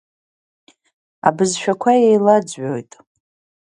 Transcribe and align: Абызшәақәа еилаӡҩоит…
Абызшәақәа 1.27 1.91
еилаӡҩоит… 2.07 2.91